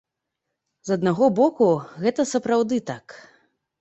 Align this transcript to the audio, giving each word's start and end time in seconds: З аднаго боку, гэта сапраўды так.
З 0.89 0.95
аднаго 0.95 1.25
боку, 1.39 1.67
гэта 2.07 2.21
сапраўды 2.33 2.81
так. 2.89 3.05